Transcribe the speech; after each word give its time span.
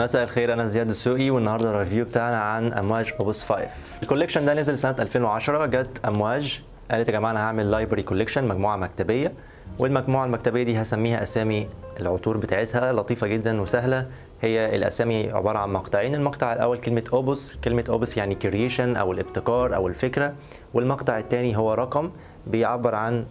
مساء 0.00 0.22
الخير 0.22 0.52
أنا 0.52 0.66
زياد 0.66 0.88
السوقي 0.88 1.30
والنهاردة 1.30 1.70
ال 1.70 1.75
review 1.75 2.04
بتاعنا 2.04 2.36
عن 2.36 2.72
أمواج 2.72 3.12
Opus 3.20 3.44
5 3.44 3.68
ال 4.02 4.06
collection 4.06 4.44
ده 4.44 4.54
نزل 4.54 4.78
سنة 4.78 4.96
2010 4.98 5.66
جت 5.66 6.00
أمواج 6.04 6.62
قالت 6.90 7.08
يا 7.08 7.12
جماعة 7.12 7.30
أنا 7.30 7.40
هعمل 7.40 7.70
library 7.70 8.02
collection 8.02 8.44
مجموعة 8.48 8.76
مكتبية 8.76 9.32
والمجموعة 9.78 10.24
المكتبية 10.24 10.62
دي 10.62 10.82
هسميها 10.82 11.22
أسامي 11.22 11.68
العطور 12.00 12.36
بتاعتها 12.36 12.92
لطيفة 12.92 13.26
جدا 13.26 13.60
وسهلة. 13.60 14.06
هي 14.42 14.76
الأسامي 14.76 15.30
عبارة 15.30 15.58
عن 15.58 15.70
مقطعين 15.70 16.14
المقطع 16.14 16.52
الأول 16.52 16.78
كلمة 16.78 17.04
Opus 17.12 17.56
كلمة 17.64 17.84
Opus 17.88 18.16
يعني 18.16 18.34
creation 18.34 18.96
أو 18.96 19.12
الابتكار 19.12 19.74
أو 19.74 19.88
الفكرة 19.88 20.34
والمقطع 20.74 21.18
الثاني 21.18 21.56
هو 21.56 21.74
رقم 21.74 22.10
بيعبر 22.46 22.94
عن 22.94 23.26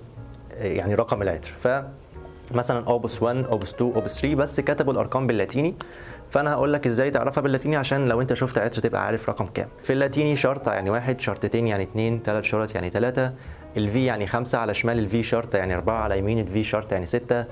يعني 0.59 0.95
رقم 0.95 1.21
العطر. 1.21 1.51
ف 1.51 1.67
مثلا 2.51 2.87
Opus 2.87 3.23
1 3.23 3.35
Opus 3.45 3.73
2 3.73 3.93
Opus 3.93 4.21
3 4.21 4.35
بس 4.35 4.59
كتبوا 4.59 4.93
الأرقام 4.93 5.27
باللاتيني. 5.27 5.75
فأنا 6.29 6.53
هقول 6.53 6.73
لك 6.73 6.85
إزاي 6.87 7.11
تعرفها 7.11 7.41
باللاتيني 7.41 7.75
عشان 7.75 8.07
لو 8.09 8.21
أنت 8.21 8.33
شفت 8.33 8.57
عطر 8.57 8.81
تبقى 8.81 9.05
عارف 9.05 9.29
رقم 9.29 9.45
كام. 9.45 9.67
في 9.83 9.93
اللاتيني 9.93 10.35
شرطه 10.35 10.73
يعني 10.73 10.89
واحد 10.89 11.19
شرطتين 11.19 11.67
يعني 11.67 11.83
اثنين 11.83 12.21
ثلاث 12.25 12.43
شرط 12.43 12.75
يعني 12.75 12.89
ثلاثة 12.89 13.33
ال 13.77 13.91
V 13.91 14.05
يعني 14.05 14.27
خمسة 14.27 14.57
على 14.57 14.73
شمال 14.73 14.99
ال 14.99 15.11
V 15.11 15.23
شرطه 15.23 15.57
يعني 15.57 15.75
أربعة 15.75 16.03
على 16.03 16.17
يمين 16.19 16.39
ال 16.39 16.51
V 16.51 16.63
شرطه 16.63 16.93
يعني 16.93 17.05
ستة 17.05 17.45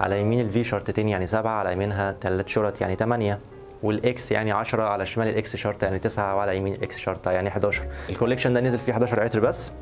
على 0.00 0.20
يمين 0.20 0.40
ال 0.40 0.52
V 0.52 0.64
شرطتين 0.64 1.08
يعني 1.08 1.26
سبعة 1.26 1.52
على 1.52 1.72
يمينها 1.72 2.16
ثلاث 2.20 2.46
شرط 2.48 2.80
يعني 2.80 2.96
ثمانية 2.96 3.40
والاكس 3.82 4.32
يعني 4.32 4.52
10 4.52 4.82
على 4.82 5.06
شمال 5.06 5.28
الاكس 5.28 5.56
شرطه 5.56 5.84
يعني 5.84 5.98
9 5.98 6.36
وعلى 6.36 6.56
يمين 6.56 6.74
ال 6.74 6.86
X 6.86 6.98
شرطه 6.98 7.30
يعني 7.30 7.48
11 7.48 7.82
ال 8.10 8.14
collection 8.14 8.54
ده 8.54 8.60
نزل 8.60 8.78
فيه 8.78 8.92
11 8.92 9.22
عطر 9.22 9.40
بس. 9.40 9.72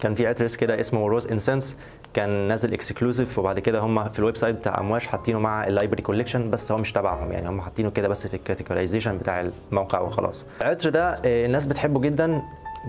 كان 0.00 0.14
في 0.14 0.26
عطر 0.26 0.46
كده 0.46 0.80
اسمه 0.80 1.08
Rose 1.08 1.26
Incense 1.28 1.78
كان 2.14 2.48
نازل 2.48 2.72
exclusive 2.72 3.38
وبعد 3.38 3.58
كده 3.58 3.80
هم 3.80 4.08
في 4.08 4.18
ال 4.18 4.36
website 4.36 4.56
بتاع 4.56 4.80
أمواج 4.80 5.02
حاطينه 5.02 5.38
مع 5.38 5.66
ال 5.66 5.70
library 5.70 6.02
collection 6.02 6.50
بس 6.50 6.72
هو 6.72 6.78
مش 6.78 6.92
تبعهم 6.92 7.32
يعني 7.32 7.48
هم 7.48 7.60
حاطينه 7.60 7.90
كده 7.90 8.08
بس 8.08 8.26
في 8.26 8.34
ال 8.34 8.40
categorization 8.40 9.18
بتاع 9.18 9.50
الموقع 9.72 10.00
وخلاص. 10.00 10.46
العطر 10.60 10.90
ده 10.90 11.20
الناس 11.24 11.66
بتحبه 11.66 12.00
جدا 12.00 12.42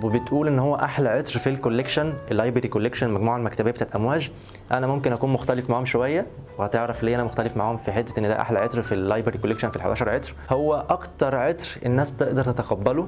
وبتقول 0.04 0.48
إن 0.48 0.60
هو 0.60 0.76
أحلى 0.76 1.10
عطر 1.10 1.40
في 1.40 1.50
ال 1.50 1.56
collection 1.56 2.14
ال 2.32 2.36
library 2.36 2.68
collection 2.68 3.08
المجموعه 3.08 3.38
المكتبية 3.38 3.72
بتاعت 3.72 3.96
أمواج. 3.96 4.32
أنا 4.72 4.88
ممكن 4.88 5.14
أكون 5.14 5.30
مختلف 5.30 5.70
معاهم 5.70 5.86
شوية 5.86 6.26
وهتعرف 6.58 7.04
ليه 7.04 7.16
أنا 7.16 7.24
مختلف 7.24 7.58
معاهم 7.58 7.78
في 7.78 7.92
حتة 7.92 8.20
إن 8.20 8.24
ده 8.24 8.42
أحلى 8.42 8.60
عطر 8.60 8.82
في 8.82 8.92
ال 8.92 8.97
library 8.98 9.38
collection 9.38 9.70
في 9.70 9.76
ال 9.76 9.82
11 9.82 10.10
عطر. 10.10 10.34
هو 10.50 10.86
أكتر 10.90 11.36
عطر 11.36 11.68
الناس 11.86 12.16
تقدر 12.16 12.44
تتقبله 12.44 13.08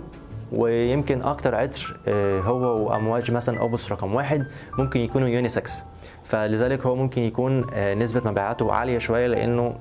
ويمكن 0.53 1.21
أكتر 1.21 1.55
عطر 1.55 1.97
هو 2.45 2.85
وأمواج 2.85 3.31
مثلا 3.31 3.59
Opus 3.59 3.91
رقم 3.91 4.15
واحد 4.15 4.47
ممكن 4.77 4.99
يكونوا 4.99 5.27
unisex. 5.27 5.83
فلذلك 6.23 6.85
هو 6.85 6.95
ممكن 6.95 7.21
يكون 7.21 7.65
نسبة 7.75 8.31
مبيعاته 8.31 8.73
عالية 8.73 8.97
شوية 8.97 9.27
لأنه 9.27 9.75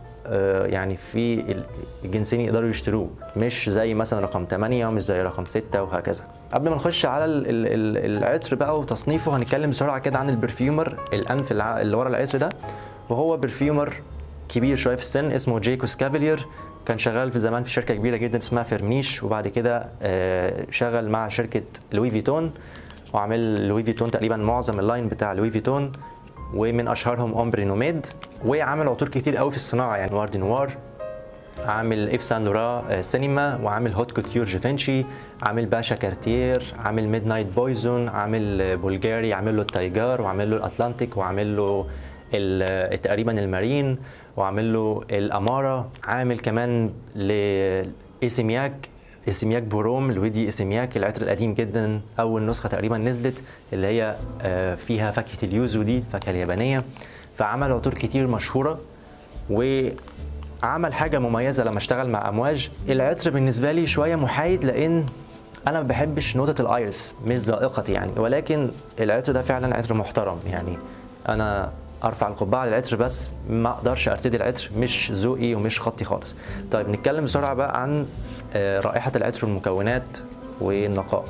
يعني 0.66 0.96
في 0.96 1.56
الجنسين 2.04 2.40
يقدروا 2.40 2.68
يشتروه. 2.68 3.10
مش 3.36 3.70
زي 3.70 3.94
مثلا 3.94 4.20
رقم 4.20 4.46
8 4.50 4.86
ومش 4.86 5.02
زي 5.02 5.22
رقم 5.22 5.44
6 5.44 5.82
وهكذا. 5.82 6.24
قبل 6.52 6.68
ما 6.70 6.76
نخش 6.76 7.06
على 7.06 7.24
العطر 7.24 8.54
بقى 8.56 8.78
وتصنيفه 8.78 9.36
هنتكلم 9.36 9.70
بسرعة 9.70 9.98
كده 9.98 10.18
عن 10.18 10.30
ال 10.30 10.38
perfumer 10.38 10.96
الأنف 11.12 11.52
اللي 11.52 11.96
ورا 11.96 12.08
العطر 12.08 12.38
ده. 12.38 12.48
وهو 13.10 13.36
perfumer 13.36 13.94
كبير 14.48 14.76
شوية 14.76 14.96
في 14.96 15.02
السن 15.02 15.30
اسمه 15.30 15.58
Jacques 15.58 15.96
Cavallier. 15.96 16.46
كان 16.86 16.98
شغال 16.98 17.32
في 17.32 17.38
زمان 17.38 17.64
في 17.64 17.70
شركة 17.70 17.94
كبيرة 17.94 18.16
جدا 18.16 18.38
اسمها 18.38 18.62
Firmenich 18.62 19.22
وبعد 19.22 19.48
كده 19.48 19.88
شغل 20.70 21.08
مع 21.08 21.28
شركة 21.28 21.62
Louis 21.92 22.10
Vuitton 22.10 22.52
وعمل 23.12 23.68
Louis 23.68 23.82
Vuitton 23.82 24.10
تقريبا 24.10 24.36
معظم 24.36 24.80
ال 24.80 24.86
line 24.86 25.08
بتاع 25.08 25.32
Louis 25.32 25.50
Vuitton 25.50 25.92
ومن 26.54 26.88
أشهرهم 26.88 27.32
Ombre 27.34 27.64
Nomade 27.64 28.06
وعامل 28.46 28.88
عطور 28.88 29.08
كتير 29.08 29.36
قوي 29.36 29.50
في 29.50 29.56
الصناعة 29.56 29.96
يعني 29.96 30.10
Noir 30.10 30.28
de 30.28 30.38
Noir 30.38 30.76
عامل 31.66 32.10
Yves 32.14 32.22
Saint 32.22 32.44
Laurent 32.44 33.02
Cinema 33.02 33.58
وعامل 33.62 33.92
Haute 33.92 34.12
Couture 34.12 34.46
Givenchy 34.46 35.04
عامل 35.42 35.66
Pasha 35.66 35.94
Cartier 35.94 36.74
عامل 36.78 37.08
Midnight 37.08 37.46
Poison 37.46 38.08
عامل 38.08 38.76
Bvlgari 38.76 39.32
عامل 39.34 39.56
له 39.56 39.62
ال 39.62 39.72
Tygar 39.72 40.22
وعامل 40.22 40.50
له 40.50 40.56
ال 40.56 40.62
Atlantique 40.62 41.16
وعامل 41.16 41.56
له 41.56 41.86
تقريبا 43.02 43.40
ال 43.40 43.49
marine 43.49 43.98
وعامل 44.36 44.72
له 44.72 45.04
ال 45.10 45.22
Amara. 45.22 45.90
عامل 46.04 46.38
كمان 46.38 46.90
لايسيمياك 47.14 48.88
اسمياك 49.28 49.62
بوروم 49.62 50.12
L'Eau 50.12 50.48
d'Issey 50.48 50.74
Miyake 50.74 50.96
العطر 50.96 51.22
القديم 51.22 51.54
جدا. 51.54 52.00
أول 52.20 52.46
نسخة 52.46 52.68
تقريبا 52.68 52.98
نزلت 52.98 53.42
اللي 53.72 53.86
هي 53.86 54.16
فيها 54.76 55.10
فاكهة 55.10 55.38
ال 55.42 55.50
yuzu 55.50 55.82
دي 55.82 55.98
الفاكهه 55.98 56.30
اليابانية. 56.30 56.84
فعمل 57.36 57.72
عطور 57.72 57.94
كتير 57.94 58.26
مشهورة 58.26 58.78
وعمل 59.50 60.94
حاجة 60.94 61.18
مميزة 61.18 61.64
لما 61.64 61.78
اشتغل 61.78 62.08
مع 62.08 62.28
أمواج. 62.28 62.70
العطر 62.88 63.30
بالنسبة 63.30 63.72
لي 63.72 63.86
شوية 63.86 64.16
محايد 64.16 64.64
لأن 64.64 65.06
أنا 65.68 65.82
ما 65.82 65.88
بحبش 65.88 66.36
نوتة 66.36 66.62
ال 66.62 66.73
iris 66.73 67.16
مش 67.26 67.38
ذائقتي 67.38 67.92
يعني. 67.92 68.10
ولكن 68.16 68.70
العطر 69.00 69.32
ده 69.32 69.42
فعلا 69.42 69.76
عطر 69.76 69.94
محترم 69.94 70.38
يعني. 70.50 70.76
أنا 71.28 71.72
أرفع 72.04 72.28
القبعة 72.28 72.66
للعطر 72.66 72.96
بس 72.96 73.30
ما 73.50 73.68
أقدرش 73.68 74.08
أرتدي 74.08 74.36
العطر 74.36 74.70
مش 74.76 75.12
ذوقي 75.12 75.54
ومش 75.54 75.80
خطي 75.80 76.04
خالص. 76.04 76.36
طيب 76.70 76.88
نتكلم 76.88 77.24
بسرعة 77.24 77.54
بقى 77.54 77.82
عن 77.82 78.06
رائحة 78.56 79.12
العطر 79.16 79.44
والمكونات 79.46 80.02
والنقاء. 80.60 81.24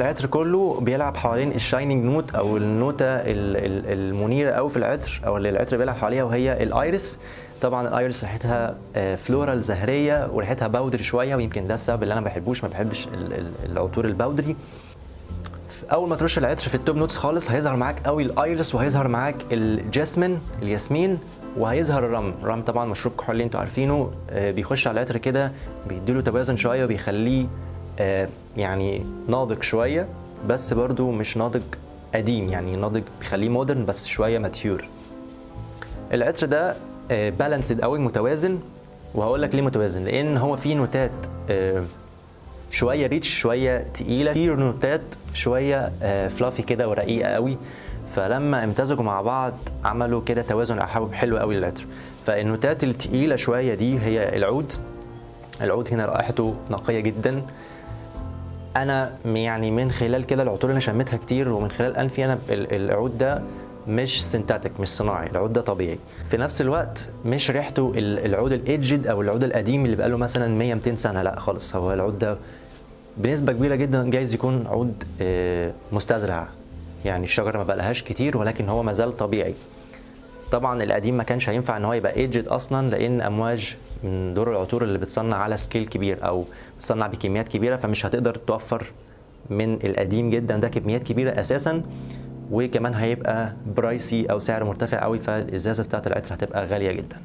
العطر 0.00 0.26
كله 0.26 0.80
بيلعب 0.80 1.16
حوالين 1.16 1.52
ال 1.52 1.59
shining 1.59 2.04
note 2.04 2.34
أو 2.34 2.56
النوتة 2.56 3.04
المنيرة 3.06 4.50
قوي 4.52 4.70
في 4.70 4.76
العطر 4.76 5.20
أو 5.26 5.36
اللي 5.36 5.48
العطر 5.48 5.76
بيلعب 5.76 5.96
حواليها 5.96 6.24
وهي 6.24 6.62
ال 6.62 6.73
iris 6.73 7.18
طبعا 7.60 7.88
ال 7.88 7.95
iris 7.95 8.24
ريحتها 8.24 8.74
floral 9.16 9.62
زهرية 9.62 10.28
وريحتها 10.32 10.68
powdery 10.68 11.02
شوية 11.02 11.36
ويمكن 11.36 11.66
ده 11.66 11.74
السبب 11.74 12.02
اللي 12.02 12.12
أنا 12.12 12.20
ما 12.20 12.26
بحبوش 12.26 12.64
ما 12.64 12.68
بحبش 12.70 13.08
العطور 13.64 14.04
ال 14.04 14.11
powdery 14.11 14.56
أول 15.92 16.08
ما 16.08 16.16
ترش 16.16 16.38
العطر 16.38 16.68
في 16.68 16.74
ال 16.74 16.80
top 16.80 16.96
notes 16.96 17.16
خالص 17.16 17.50
هيظهر 17.50 17.76
معاك 17.76 18.06
قوي 18.06 18.22
ال 18.22 18.32
iris 18.32 18.74
وهيظهر 18.74 19.08
معاك 19.08 19.36
ال 19.52 19.63
jasmine 19.63 20.40
الياسمين 20.62 21.18
وهيظهر 21.56 22.04
ال 22.04 22.10
rum. 22.10 22.34
ال 22.42 22.47
rum 22.47 22.62
طبعا 22.62 22.84
مشروب 22.86 23.14
كحولي 23.18 23.44
أنتوا 23.44 23.60
عارفينه. 23.60 24.10
بيخش 24.32 24.86
على 24.88 24.94
العطر 25.00 25.16
كده 25.16 25.52
بيديله 25.88 26.20
توازن 26.20 26.56
شوية 26.56 26.84
وبيخليه 26.84 27.46
يعني 28.56 29.06
ناضج 29.28 29.62
شوية 29.62 30.08
بس 30.48 30.72
برضو 30.72 31.10
مش 31.10 31.36
ناضج 31.36 31.62
قديم 32.14 32.48
يعني 32.48 32.76
ناضج 32.76 33.02
بيخليه 33.20 33.48
modern 33.48 33.86
بس 33.86 34.06
شوية 34.06 34.38
mature 34.38 34.84
العطر 36.12 36.46
ده 36.46 36.74
balanced 37.10 37.80
قوي 37.80 37.98
متوازن. 37.98 38.58
وهقول 39.14 39.42
لك 39.42 39.54
ليه 39.54 39.62
متوازن 39.62 40.04
لأن 40.04 40.36
هو 40.36 40.56
فيه 40.56 40.74
نوتات 40.74 41.10
شوية 42.70 43.06
rich 43.06 43.28
شوية 43.28 43.78
تقيلة 43.78 44.32
في 44.32 44.46
نوتات 44.46 45.14
شوية 45.34 45.92
fluffy 46.28 46.62
كده 46.62 46.88
ورقيقة 46.88 47.28
قوي. 47.28 47.58
فلما 48.14 48.64
امتزجوا 48.64 49.04
مع 49.04 49.22
بعض 49.22 49.52
عملوا 49.84 50.22
كده 50.26 50.42
توازن 50.42 50.78
احباب 50.78 51.12
حلو 51.12 51.38
قوي 51.38 51.56
للعطر. 51.56 51.84
فالنوتات 52.26 52.84
التقيلة 52.84 53.36
شوية 53.36 53.74
دي 53.74 53.98
هي 54.00 54.36
العود. 54.36 54.72
العود 55.62 55.88
هنا 55.92 56.06
رائحته 56.06 56.54
نقية 56.70 57.00
جدا. 57.00 57.42
أنا 58.76 59.12
يعني 59.24 59.70
من 59.70 59.90
خلال 59.90 60.26
كده 60.26 60.42
العطور 60.42 60.70
اللي 60.70 60.80
شميتها 60.80 61.16
كتير 61.16 61.48
ومن 61.48 61.70
خلال 61.70 61.96
أنفي 61.96 62.24
أنا 62.24 62.38
العود 62.50 63.18
ده 63.18 63.42
مش 63.88 64.24
synthetic 64.24 64.80
مش 64.80 64.88
صناعي. 64.88 65.30
العود 65.30 65.52
ده 65.52 65.60
طبيعي. 65.60 65.98
في 66.30 66.36
نفس 66.36 66.60
الوقت 66.60 67.08
مش 67.24 67.50
ريحته 67.50 67.92
العود 67.96 68.52
الايدجد 68.52 69.06
أو 69.06 69.20
العود 69.20 69.44
القديم 69.44 69.84
اللي 69.84 69.96
بقاله 69.96 70.16
مثلا 70.16 70.48
100 70.58 70.74
200 70.74 70.94
سنة 70.94 71.22
لأ 71.22 71.40
خالص. 71.40 71.76
هو 71.76 71.92
العود 71.92 72.18
ده 72.18 72.38
بنسبة 73.16 73.52
كبيرة 73.52 73.74
جدا 73.74 74.10
جايز 74.10 74.34
يكون 74.34 74.66
عود 74.66 75.04
مستزرع. 75.92 76.48
يعني 77.04 77.24
الشجرة 77.24 77.58
ما 77.58 77.64
بقالهاش 77.64 78.02
كتير 78.02 78.36
ولكن 78.36 78.68
هو 78.68 78.82
مازال 78.82 79.16
طبيعي. 79.16 79.54
طبعا 80.50 80.82
القديم 80.82 81.16
ما 81.16 81.22
كانش 81.22 81.48
هينفع 81.48 81.76
إن 81.76 81.84
هو 81.84 81.92
يبقى 81.92 82.16
ايدجد 82.16 82.48
أصلا 82.48 82.90
لأن 82.90 83.20
أمواج 83.20 83.76
من 84.04 84.34
دور 84.34 84.50
العطور 84.50 84.82
اللي 84.82 84.98
بتصنع 84.98 85.36
على 85.36 85.56
سكيل 85.56 85.86
كبير 85.86 86.26
أو 86.26 86.44
بتصنع 86.76 87.06
بكميات 87.06 87.48
كبيرة 87.48 87.76
فمش 87.76 88.06
هتقدر 88.06 88.34
توفر 88.34 88.86
من 89.50 89.74
القديم 89.84 90.30
جدا 90.30 90.56
ده 90.56 90.68
كميات 90.68 91.02
كبيرة 91.02 91.40
أساسا. 91.40 91.82
وكمان 92.50 92.94
هيبقى 92.94 93.52
pricey 93.76 94.26
أو 94.26 94.38
سعر 94.38 94.64
مرتفع 94.64 94.98
قوي 95.02 95.18
فالإزازة 95.18 95.82
بتاعة 95.84 96.02
العطر 96.06 96.34
هتبقى 96.34 96.66
غالية 96.66 96.92
جدا. 96.92 97.16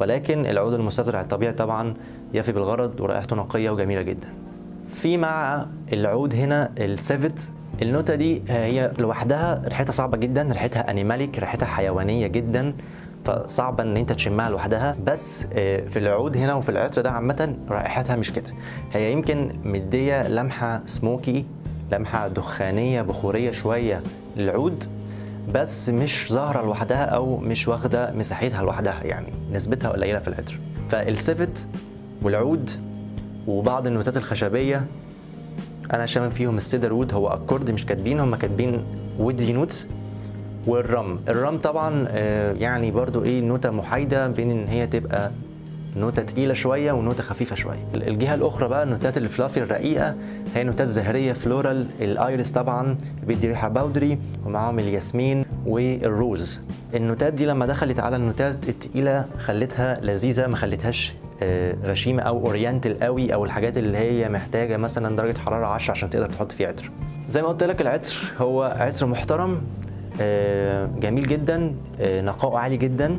ولكن 0.00 0.46
العود 0.46 0.74
المستزرع 0.74 1.20
الطبيعي 1.20 1.52
طبعا 1.52 1.94
يفي 2.34 2.52
بالغرض 2.52 3.00
ورائحته 3.00 3.36
نقية 3.36 3.70
وجميلة 3.70 4.02
جدا. 4.02 4.34
في 4.92 5.16
مع 5.16 5.66
العود 5.92 6.34
هنا 6.34 6.70
ال 6.78 6.89
civet. 6.89 7.52
النوتة 7.82 8.14
دي 8.14 8.42
هي 8.48 8.92
لوحدها 8.98 9.68
ريحتها 9.68 9.92
صعبة 9.92 10.16
جدا 10.16 10.42
ريحتها 10.52 10.90
animalic 10.90 11.38
ريحتها 11.38 11.66
حيوانية 11.66 12.26
جدا 12.26 12.74
فصعبة 13.24 13.82
إن 13.82 13.96
أنت 13.96 14.12
تشمها 14.12 14.50
لوحدها. 14.50 14.96
بس 15.06 15.46
في 15.90 15.98
العود 15.98 16.36
هنا 16.36 16.54
وفي 16.54 16.68
العطر 16.68 17.02
ده 17.02 17.10
عامة 17.10 17.56
رائحتها 17.68 18.16
مش 18.16 18.32
كده. 18.32 18.50
هي 18.92 19.12
يمكن 19.12 19.52
مدية 19.64 20.28
لمحة 20.28 20.82
سموكي 20.86 21.44
لمحة 21.92 22.28
دخانية 22.28 23.02
بخورية 23.02 23.50
شوية 23.50 24.02
للعود 24.36 24.84
بس 25.54 25.88
مش 25.88 26.26
ظاهرة 26.32 26.62
لوحدها 26.64 27.04
أو 27.04 27.36
مش 27.36 27.68
واخدة 27.68 28.12
مساحتها 28.12 28.62
لوحدها 28.62 29.04
يعني 29.04 29.26
نسبتها 29.52 29.90
قليلة 29.90 30.18
في 30.18 30.28
العطر. 30.28 30.58
فال 30.90 31.12
civet 31.12 31.68
والعود 32.22 32.70
وبعض 33.46 33.86
النوتات 33.86 34.16
الخشبية 34.16 34.84
أنا 35.92 36.06
شامم 36.06 36.30
فيهم 36.30 36.56
ال 36.56 36.92
cedarwood 36.92 37.14
هو 37.14 37.28
accord 37.28 37.70
مش 37.70 37.86
كاتبين 37.86 38.20
هم 38.20 38.34
كاتبين 38.34 38.84
woody 39.18 39.52
notes 39.52 39.86
وال 40.66 40.84
rum. 40.84 41.20
ال 41.28 41.35
rum 41.35 41.58
طبعا 41.58 42.04
آه، 42.08 42.52
يعني 42.52 42.90
برضو 42.90 43.24
إيه 43.24 43.40
نوتة 43.40 43.70
محايدة 43.70 44.26
بين 44.26 44.50
إن 44.50 44.66
هي 44.68 44.86
تبقى 44.86 45.30
نوتة 45.96 46.22
تقيلة 46.22 46.54
شوية 46.54 46.92
ونوتة 46.92 47.22
خفيفة 47.22 47.56
شوية. 47.56 47.78
الجهة 47.94 48.34
الأخرى 48.34 48.68
بقى 48.68 48.82
النوتات 48.82 49.16
ال 49.16 49.23
fluffy 49.23 49.62
الرقيقة 49.62 50.14
هي 50.54 50.64
نوتات 50.64 50.88
زهرية 50.88 51.32
floral. 51.32 51.86
ال 52.00 52.10
iris 52.10 52.50
طبعا 52.50 52.96
بيدي 53.26 53.48
ريحة 53.48 53.68
powdery 53.68 54.18
ومعاهم 54.46 54.78
الياسمين 54.78 55.44
وال 55.66 55.93
rose. 55.93 56.60
النوتات 56.94 57.32
دي 57.32 57.46
لما 57.46 57.66
دخلت 57.66 58.00
على 58.00 58.16
النوتات 58.16 58.68
التقيلة 58.68 59.24
خلتها 59.38 60.00
لذيذة 60.00 60.46
ما 60.46 60.56
خلتهاش 60.56 61.12
آه، 61.42 61.76
غشيمة 61.84 62.22
أو 62.22 62.46
oriental 62.46 63.00
قوي 63.00 63.34
أو 63.34 63.44
الحاجات 63.44 63.78
اللي 63.78 63.98
هي 63.98 64.28
محتاجة 64.28 64.76
مثلا 64.76 65.16
درجة 65.16 65.38
حرارة 65.38 65.66
10 65.66 65.92
عشان 65.92 66.10
تقدر 66.10 66.28
تحط 66.28 66.52
فيه 66.52 66.66
عطر. 66.66 66.90
زي 67.28 67.42
ما 67.42 67.48
قلت 67.48 67.64
لك 67.64 67.80
العطر 67.80 68.16
هو 68.38 68.62
عطر 68.62 69.06
محترم 69.06 69.62
آه، 70.20 70.86
جميل 70.86 71.26
جدا 71.26 71.74
آه، 72.00 72.20
نقاؤه 72.20 72.58
عالي 72.58 72.76
جدا. 72.76 73.18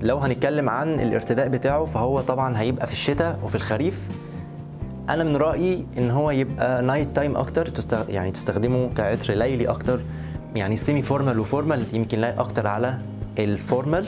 لو 0.00 0.18
هنتكلم 0.18 0.68
عن 0.70 1.00
الارتداء 1.00 1.48
بتاعه 1.48 1.84
فهو 1.84 2.20
طبعا 2.20 2.58
هيبقى 2.60 2.86
في 2.86 2.92
الشتاء 2.92 3.38
وفي 3.44 3.54
الخريف. 3.54 4.08
أنا 5.08 5.24
من 5.24 5.36
رأيي 5.36 5.86
إن 5.98 6.10
هو 6.10 6.30
يبقى 6.30 6.82
night 6.82 7.16
time 7.16 7.36
أكتر. 7.36 7.72
يعني 8.08 8.30
تستخدمه 8.30 8.88
كعطر 8.96 9.34
ليلي 9.34 9.68
أكتر 9.68 10.00
يعني 10.54 10.76
semi 10.76 11.02
formal 11.02 11.38
و 11.40 11.46
formal 11.46 11.84
يمكن 11.92 12.18
لايق 12.18 12.40
أكتر 12.40 12.66
على 12.66 12.98
ال 13.38 13.48
formal 13.48 14.06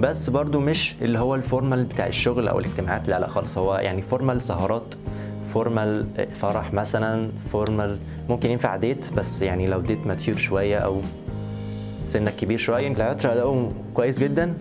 بس 0.00 0.30
برضو 0.30 0.60
مش 0.60 0.94
اللي 1.02 1.18
هو 1.18 1.34
ال 1.34 1.41
formal 1.41 1.84
بتاع 1.84 2.06
الشغل 2.06 2.48
أو 2.48 2.58
الاجتماعات 2.58 3.08
لا 3.08 3.20
لا 3.20 3.28
خالص. 3.28 3.58
هو 3.58 3.74
يعني 3.76 4.02
formal 4.02 4.42
سهرات 4.42 4.94
formal 5.54 6.06
فرح 6.40 6.72
مثلا 6.72 7.30
formal 7.52 7.96
ممكن 8.28 8.50
ينفع 8.50 8.76
date 8.76 9.12
بس 9.12 9.42
يعني 9.42 9.66
لو 9.66 9.80
date 9.80 10.06
mature 10.06 10.36
شوية 10.36 10.78
أو 10.78 11.00
سنك 12.04 12.36
كبير 12.36 12.58
شوية 12.58 12.88
العطر 12.92 13.32
اداؤه 13.32 13.72
كويس 13.94 14.18
جدا. 14.18 14.54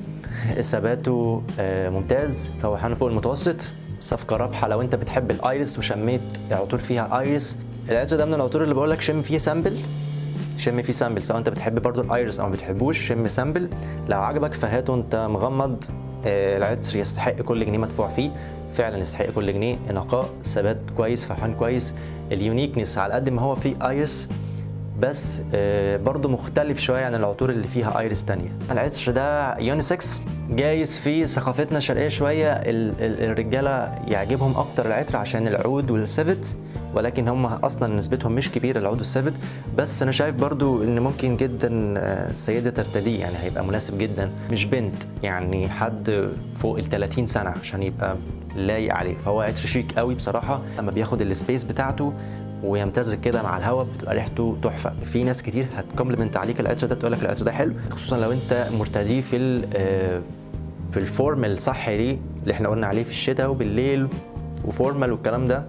ثباته 0.61 1.41
آه، 1.59 1.89
ممتاز. 1.89 2.51
فوحانه 2.61 2.95
فوق 2.95 3.09
المتوسط. 3.09 3.69
صفقة 4.01 4.37
رابحة 4.37 4.67
لو 4.67 4.81
أنت 4.81 4.95
بتحب 4.95 5.31
ال 5.31 5.40
iris 5.40 5.77
وشميت 5.79 6.21
عطور 6.51 6.79
فيها 6.79 7.19
iris 7.19 7.57
العطر 7.89 8.17
ده 8.17 8.25
من 8.25 8.33
العطور 8.33 8.63
اللي 8.63 8.73
بقول 8.75 8.89
لك 8.89 9.01
شم 9.01 9.21
فيه 9.21 9.37
sample. 9.37 9.77
شم 10.59 10.81
فيه 10.81 10.93
sample 10.93 11.23
سواء 11.23 11.39
انت 11.39 11.49
بتحب 11.49 11.81
برضو 11.81 12.01
ال 12.01 12.09
iris 12.09 12.39
أو 12.39 12.45
ما 12.47 12.51
بتحبوش 12.51 13.07
شم 13.07 13.27
sample. 13.27 13.69
لو 14.09 14.21
عجبك 14.21 14.53
فهاته 14.53 14.95
انت 14.95 15.27
مغمض 15.29 15.83
آه، 16.25 16.57
العطر 16.57 16.95
يستحق 16.95 17.31
كل 17.31 17.65
جنيه 17.65 17.77
مدفوع 17.77 18.07
فيه. 18.07 18.31
فعلا 18.73 18.97
يستحق 18.97 19.25
كل 19.25 19.53
جنيه. 19.53 19.77
نقاء 19.91 20.29
ثبات 20.45 20.77
كويس 20.97 21.25
فوحان 21.25 21.53
كويس. 21.53 21.93
ال 22.31 22.37
uniqueness 22.37 22.97
على 22.97 23.13
قد 23.13 23.29
ما 23.29 23.41
هو 23.41 23.55
فيه 23.55 23.89
iris 23.89 24.29
بس 24.99 25.41
آه، 25.53 25.97
برضو 25.97 26.27
مختلف 26.29 26.79
شوية 26.79 27.05
عن 27.05 27.15
العطور 27.15 27.49
اللي 27.49 27.67
فيها 27.67 27.99
iris 27.99 28.25
تانية. 28.25 28.49
العطر 28.71 29.11
ده 29.11 29.57
unisex 29.59 30.21
جايز 30.49 30.99
في 30.99 31.27
ثقافتنا 31.27 31.77
الشرقية 31.77 32.07
شوية. 32.07 32.51
ال- 32.53 32.93
ال- 33.01 33.23
الرجالة 33.31 33.69
يعجبهم 34.07 34.57
أكتر 34.57 34.87
العطر 34.87 35.17
عشان 35.17 35.47
العود 35.47 35.91
وال 35.91 36.10
civet 36.10 36.55
ولكن 36.93 37.27
هم 37.27 37.45
أصلا 37.45 37.95
نسبتهم 37.95 38.31
مش 38.31 38.51
كبيرة 38.51 38.79
العود 38.79 38.97
وال 38.97 39.08
civet 39.08 39.33
بس 39.77 40.01
أنا 40.01 40.11
شايف 40.11 40.35
برضو 40.35 40.83
إن 40.83 40.99
ممكن 40.99 41.37
جدا 41.37 41.93
آه، 41.97 42.31
سيدة 42.35 42.69
ترتديه 42.69 43.19
يعني 43.19 43.35
هيبقى 43.41 43.65
مناسب 43.65 43.97
جدا. 43.97 44.29
مش 44.51 44.65
بنت 44.65 44.95
يعني 45.23 45.69
حد 45.69 46.29
فوق 46.59 46.77
ال 46.77 46.89
30 46.89 47.27
سنة 47.27 47.49
عشان 47.49 47.83
يبقى 47.83 48.15
لايق 48.55 48.93
عليه. 48.95 49.15
فهو 49.25 49.41
عطر 49.41 49.65
شيك 49.65 49.91
قوي 49.97 50.15
بصراحة. 50.15 50.61
لما 50.79 50.91
بياخد 50.91 51.21
ال 51.21 51.28
space 51.28 51.63
بتاعته 51.63 52.13
ويمتزج 52.63 53.19
كده 53.21 53.43
مع 53.43 53.57
الهواء 53.57 53.87
بتبقى 53.97 54.15
ريحته 54.15 54.57
تحفة. 54.63 54.93
في 55.05 55.23
ناس 55.23 55.43
كتير 55.43 55.67
هت 55.77 55.87
compliment 55.87 56.37
عليك 56.37 56.59
العطر 56.59 56.87
ده 56.87 56.95
تقول 56.95 57.11
لك 57.11 57.21
العطر 57.21 57.45
ده 57.45 57.51
حلو 57.51 57.73
خصوصا 57.89 58.17
لو 58.17 58.31
انت 58.31 58.67
مرتديه 58.79 59.21
في 59.21 59.61
آه، 59.75 60.21
في 60.91 60.97
ال 60.97 61.05
formal 61.05 61.51
الصح 61.51 61.89
ليه 61.89 62.17
اللي 62.43 62.53
إحنا 62.53 62.69
قلنا 62.69 62.87
عليه 62.87 63.03
في 63.03 63.11
الشتاء 63.11 63.49
وبالليل 63.49 64.07
و 64.65 64.72
formal 64.72 65.11
والكلام 65.11 65.47
ده 65.47 65.63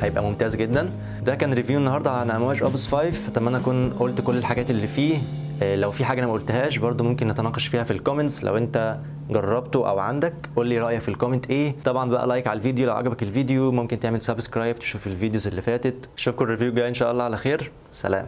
هيبقى 0.00 0.22
ممتاز 0.22 0.56
جدا. 0.56 0.90
ده 1.26 1.34
كان 1.34 1.52
review 1.52 1.78
النهارده 1.78 2.10
عن 2.10 2.30
امواج 2.30 2.62
Opus 2.62 2.86
5 2.86 3.28
أتمنى 3.28 3.56
أكون 3.56 3.90
قلت 3.90 4.20
كل 4.20 4.36
الحاجات 4.36 4.70
اللي 4.70 4.86
فيه. 4.86 5.18
لو 5.62 5.90
في 5.90 6.04
حاجة 6.04 6.18
أنا 6.18 6.26
ما 6.26 6.32
قلتهاش 6.32 6.78
برضو 6.78 7.04
ممكن 7.04 7.28
نتناقش 7.28 7.66
فيها 7.66 7.84
في 7.84 7.90
ال 7.90 7.96
comments 7.96 8.44
لو 8.44 8.56
أنت 8.56 8.98
جربته 9.30 9.88
أو 9.88 9.98
عندك 9.98 10.34
قول 10.56 10.66
لي 10.66 10.78
رأيك 10.78 11.00
في 11.00 11.08
ال 11.08 11.13
comment 11.13 11.50
إيه؟ 11.50 11.74
طبعا 11.84 12.10
بقى 12.10 12.26
like 12.26 12.46
على 12.46 12.56
الفيديو. 12.56 12.86
لو 12.86 12.94
عجبك 12.94 13.22
الفيديو 13.22 13.72
ممكن 13.72 14.00
تعمل 14.00 14.20
subscribe 14.20 14.78
تشوف 14.78 15.06
ال 15.06 15.12
videos 15.12 15.46
اللي 15.46 15.62
فاتت. 15.62 16.10
أشوفكم 16.16 16.44
ال 16.44 16.47
review 16.47 16.68
الجاي 16.68 16.88
إن 16.88 16.94
شاء 16.94 17.12
الله 17.12 17.24
على 17.24 17.36
خير. 17.36 17.70
سلام. 17.92 18.26